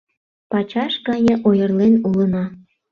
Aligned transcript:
Пачаш 0.51 0.93
гае 1.07 1.33
ойырлен 1.47 1.93
улына. 2.07 2.43